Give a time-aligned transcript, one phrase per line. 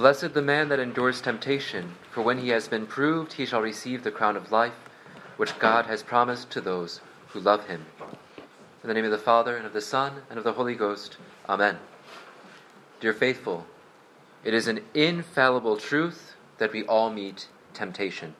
[0.00, 4.02] Blessed the man that endures temptation, for when he has been proved, he shall receive
[4.02, 4.72] the crown of life,
[5.36, 7.84] which God has promised to those who love him.
[8.82, 11.18] In the name of the Father, and of the Son, and of the Holy Ghost.
[11.50, 11.76] Amen.
[12.98, 13.66] Dear faithful,
[14.42, 18.34] it is an infallible truth that we all meet temptation.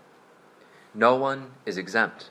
[0.95, 2.30] No one is exempt.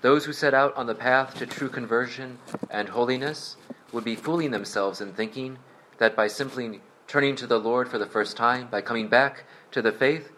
[0.00, 2.38] Those who set out on the path to true conversion
[2.68, 3.56] and holiness
[3.92, 5.58] would be fooling themselves in thinking
[5.98, 9.82] that by simply turning to the Lord for the first time, by coming back to
[9.82, 10.32] the faith,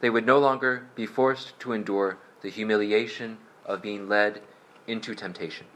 [0.00, 4.42] they would no longer be forced to endure the humiliation of being led
[4.86, 5.66] into temptation.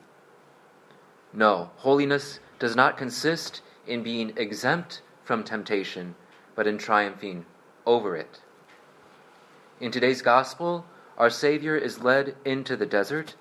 [1.32, 6.14] No, holiness does not consist in being exempt from temptation,
[6.54, 7.44] but in triumphing
[7.84, 8.40] over it.
[9.80, 10.86] In today's gospel,
[11.18, 13.34] our Savior is led into the desert,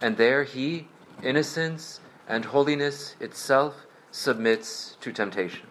[0.00, 0.88] and there he,
[1.22, 5.66] innocence and holiness itself, submits to temptation.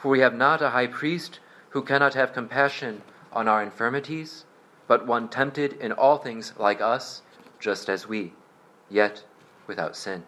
[0.00, 1.40] For we have not a high priest
[1.70, 4.46] who cannot have compassion on our infirmities,
[4.88, 7.20] but one tempted in all things like us,
[7.58, 8.32] just as we,
[8.88, 9.22] yet
[9.66, 10.24] without sin.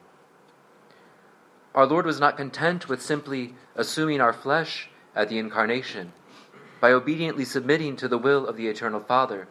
[1.75, 6.13] Our Lord was not content with simply assuming our flesh at the incarnation,
[6.81, 9.49] by obediently submitting to the will of the eternal Father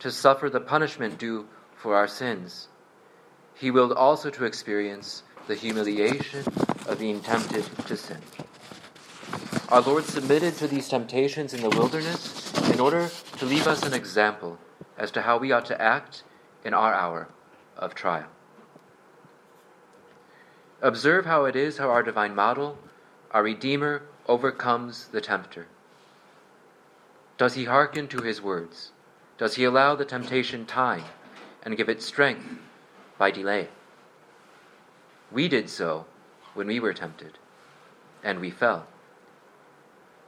[0.00, 2.68] to suffer the punishment due for our sins.
[3.54, 6.44] He willed also to experience the humiliation
[6.86, 8.20] of being tempted to sin.
[9.72, 13.94] Our Lord submitted to these temptations in the wilderness in order to leave us an
[13.94, 14.58] example
[14.98, 16.24] as to how we ought to act
[16.62, 17.28] in our hour
[17.78, 18.26] of trial.
[20.82, 22.76] Observe how it is how our divine model,
[23.30, 25.68] our Redeemer, overcomes the tempter.
[27.38, 28.90] Does he hearken to his words?
[29.38, 31.04] Does he allow the temptation time
[31.62, 32.44] and give it strength
[33.16, 33.68] by delay?
[35.30, 36.04] We did so
[36.52, 37.38] when we were tempted,
[38.22, 38.86] and we fell.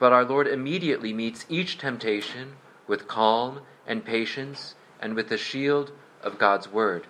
[0.04, 5.92] But our Lord immediately meets each temptation with calm and patience and with the shield
[6.22, 7.06] of God's word.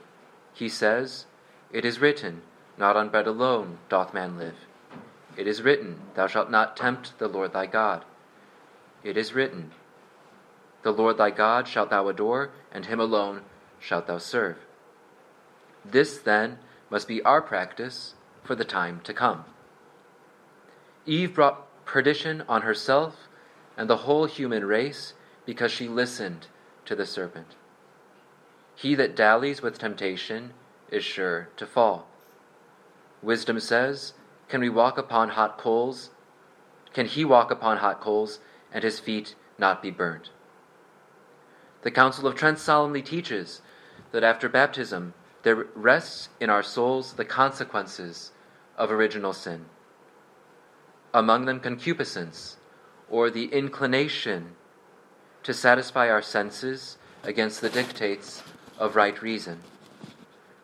[0.53, 1.27] He says,
[1.73, 2.43] It is written,
[2.79, 4.55] Not on bread alone doth man live.
[5.37, 8.05] It is written, Thou shalt not tempt the Lord thy God.
[9.03, 9.73] It is written,
[10.85, 13.41] The Lord thy God shalt thou adore, and him alone
[13.81, 14.59] shalt thou serve.
[15.85, 16.61] This, then,
[16.91, 18.15] must be our practice
[18.45, 19.47] for the time to come.
[21.07, 23.29] Eve brought perdition on herself
[23.77, 25.15] and the whole human race
[25.47, 26.47] because she listened
[26.85, 27.57] to the serpent.
[28.75, 30.53] He that dallies with temptation
[30.91, 32.07] is sure to fall.
[33.23, 34.15] Wisdom says,
[34.49, 36.11] Can we walk upon hot coals?
[36.93, 38.41] Can he walk upon hot coals
[38.73, 40.31] and his feet not be burnt?
[41.83, 43.61] The Council of Trent solemnly teaches
[44.13, 48.33] that after baptism there rests in our souls the consequences
[48.77, 49.67] of original sin
[51.15, 52.57] among them concupiscence,
[53.09, 54.57] or the inclination
[55.45, 58.43] to satisfy our senses against the dictates
[58.79, 59.61] of right reason.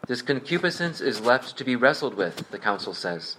[0.09, 3.37] This concupiscence is left to be wrestled with, the Council says.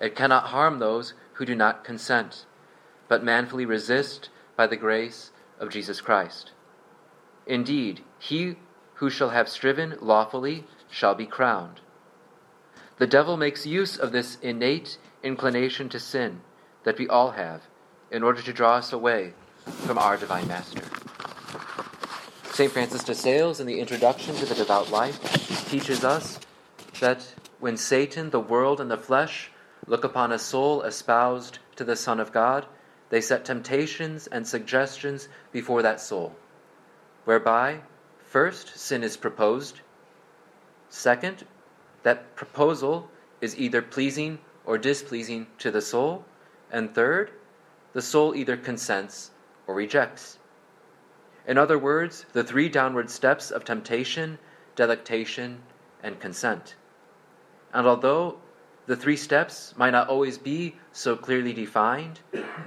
[0.00, 2.44] It cannot harm those who do not consent,
[3.06, 5.30] but manfully resist by the grace
[5.60, 6.50] of Jesus Christ.
[7.46, 8.56] Indeed, he
[8.94, 11.80] who shall have striven lawfully shall be crowned.
[12.96, 16.40] The devil makes use of this innate inclination to sin
[16.88, 17.60] that we all have
[18.10, 19.34] in order to draw us away
[19.84, 20.80] from our divine master.
[22.44, 22.72] St.
[22.72, 25.20] Francis de Sales, in the introduction to the devout life,
[25.68, 26.40] teaches us
[27.00, 29.50] that when Satan, the world, and the flesh
[29.86, 32.64] look upon a soul espoused to the Son of God,
[33.10, 36.34] they set temptations and suggestions before that soul,
[37.26, 37.80] whereby,
[38.30, 39.82] first, sin is proposed,
[40.88, 41.44] second,
[42.02, 43.10] that proposal
[43.42, 46.24] is either pleasing or displeasing to the soul,
[46.70, 47.30] and third,
[47.92, 49.30] the soul either consents
[49.66, 50.38] or rejects.
[51.46, 54.38] In other words, the three downward steps of temptation,
[54.76, 55.62] delectation,
[56.02, 56.76] and consent.
[57.72, 58.38] And although
[58.86, 62.20] the three steps might not always be so clearly defined,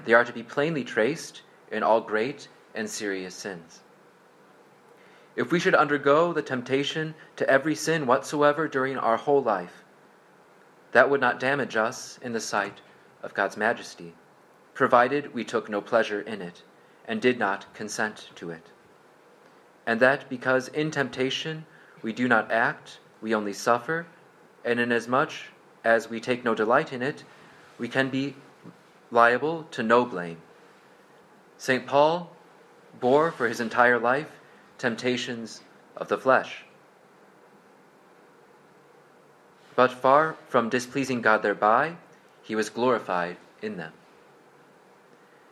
[0.05, 1.41] they are to be plainly traced
[1.71, 3.81] in all great and serious sins.
[5.35, 9.83] If we should undergo the temptation to every sin whatsoever during our whole life,
[10.91, 12.81] that would not damage us in the sight
[13.21, 14.13] of God's majesty,
[14.73, 16.63] provided we took no pleasure in it
[17.07, 18.67] and did not consent to it.
[19.85, 21.65] And that because in temptation
[22.01, 24.05] we do not act, we only suffer,
[24.63, 25.31] and inasmuch
[25.83, 27.23] as we take no delight in it,
[27.77, 28.35] we can be
[29.11, 30.37] liable to no blame.
[31.57, 31.85] St.
[31.85, 32.31] Paul
[32.99, 34.31] bore for his entire life
[34.77, 35.61] temptations
[35.95, 36.63] of the flesh.
[39.75, 41.95] But far from displeasing God thereby,
[42.43, 43.93] he was glorified in them.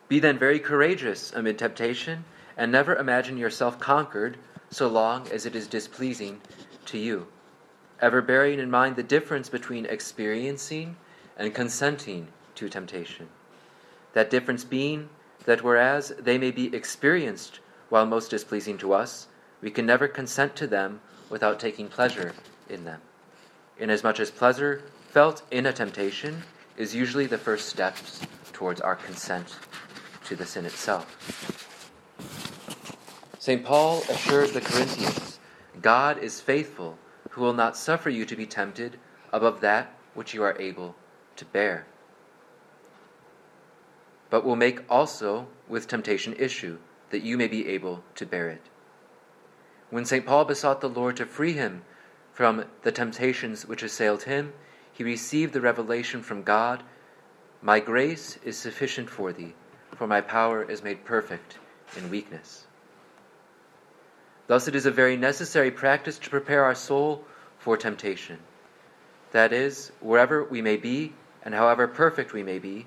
[0.07, 2.25] Be then very courageous amid temptation,
[2.57, 4.37] and never imagine yourself conquered
[4.69, 6.41] so long as it is displeasing
[6.85, 7.27] to you,
[8.01, 10.95] ever bearing in mind the difference between experiencing
[11.37, 13.29] and consenting to temptation.
[14.13, 15.09] That difference being
[15.45, 17.59] that whereas they may be experienced
[17.89, 19.27] while most displeasing to us,
[19.61, 22.33] we can never consent to them without taking pleasure
[22.67, 23.01] in them.
[23.77, 26.43] Inasmuch as pleasure felt in a temptation
[26.79, 28.21] is usually the first steps
[28.53, 29.57] towards our consent
[30.23, 31.85] to the sin itself.
[33.37, 33.63] St.
[33.63, 35.39] Paul assures the Corinthians
[35.81, 36.97] God is faithful,
[37.31, 38.97] who will not suffer you to be tempted
[39.31, 40.95] above that which you are able
[41.35, 41.85] to bear,
[44.29, 46.77] but will make also with temptation issue,
[47.11, 48.61] that you may be able to bear it.
[49.89, 50.25] When St.
[50.25, 51.83] Paul besought the Lord to free him
[52.33, 54.53] from the temptations which assailed him,
[54.99, 56.83] he received the revelation from God
[57.61, 59.53] My grace is sufficient for thee,
[59.95, 61.57] for my power is made perfect
[61.95, 62.67] in weakness.
[64.47, 67.23] Thus, it is a very necessary practice to prepare our soul
[67.59, 68.39] for temptation.
[69.31, 71.13] That is, wherever we may be,
[71.43, 72.85] and however perfect we may be,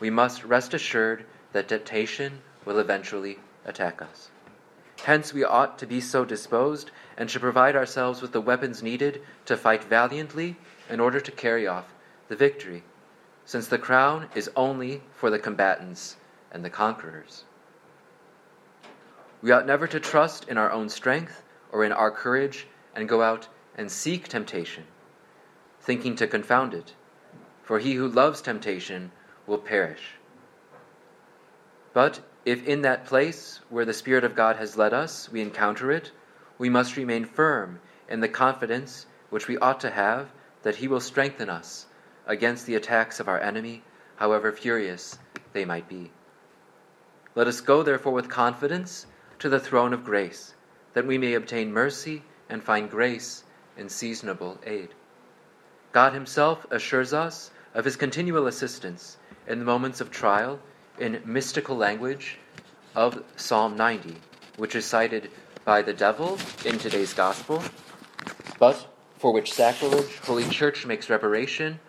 [0.00, 4.30] we must rest assured that temptation will eventually attack us.
[5.04, 9.20] Hence, we ought to be so disposed and to provide ourselves with the weapons needed
[9.46, 10.56] to fight valiantly
[10.88, 11.92] in order to carry off
[12.28, 12.84] the victory,
[13.44, 16.16] since the crown is only for the combatants
[16.52, 17.44] and the conquerors.
[19.42, 23.22] We ought never to trust in our own strength or in our courage and go
[23.22, 24.84] out and seek temptation,
[25.80, 26.94] thinking to confound it,
[27.64, 29.10] for he who loves temptation
[29.48, 30.12] will perish.
[31.92, 35.92] But if in that place where the Spirit of God has led us we encounter
[35.92, 36.10] it,
[36.58, 41.00] we must remain firm in the confidence which we ought to have that He will
[41.00, 41.86] strengthen us
[42.26, 43.82] against the attacks of our enemy,
[44.16, 45.18] however furious
[45.52, 46.10] they might be.
[47.34, 49.06] Let us go, therefore, with confidence
[49.38, 50.54] to the throne of grace,
[50.94, 53.44] that we may obtain mercy and find grace
[53.76, 54.90] and seasonable aid.
[55.92, 59.16] God Himself assures us of His continual assistance
[59.46, 60.60] in the moments of trial
[61.02, 62.38] in mystical language
[62.94, 64.14] of Psalm 90,
[64.56, 65.30] which is cited
[65.64, 67.60] by the devil in today's Gospel,
[68.60, 68.86] but
[69.18, 71.80] for which sacrilege Holy Church makes reparation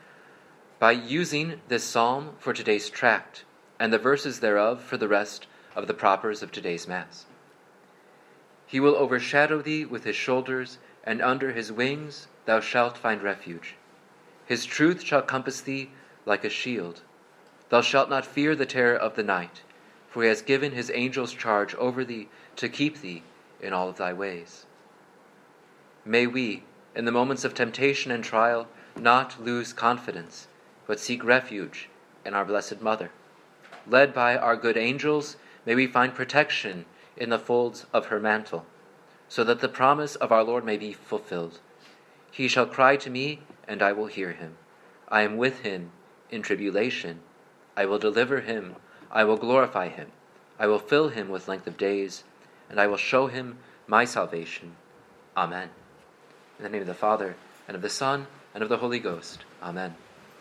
[0.79, 3.45] by using this psalm for today's tract
[3.79, 5.45] and the verses thereof for the rest
[5.75, 7.27] of the propers of today's Mass.
[8.65, 13.75] He will overshadow thee with his shoulders, and under his wings thou shalt find refuge.
[14.47, 15.91] His truth shall compass thee
[16.25, 17.03] like a shield.
[17.73, 19.63] Thou shalt not fear the terror of the night,
[20.07, 23.23] for he has given his angels charge over thee to keep thee
[23.59, 24.67] in all of thy ways.
[26.05, 26.65] May we,
[26.95, 30.47] in the moments of temptation and trial, not lose confidence,
[30.85, 31.89] but seek refuge
[32.23, 33.09] in our Blessed Mother.
[33.87, 36.85] Led by our good angels, may we find protection
[37.17, 38.67] in the folds of her mantle,
[39.27, 41.59] so that the promise of our Lord may be fulfilled.
[42.29, 44.57] He shall cry to me, and I will hear him.
[45.07, 45.89] I am with him
[46.29, 47.21] in tribulation.
[47.75, 48.75] I will deliver him.
[49.11, 50.11] I will glorify him.
[50.59, 52.23] I will fill him with length of days,
[52.69, 54.75] and I will show him my salvation.
[55.35, 55.69] Amen.
[56.57, 57.35] In the name of the Father,
[57.67, 59.45] and of the Son, and of the Holy Ghost.
[59.61, 59.95] Amen.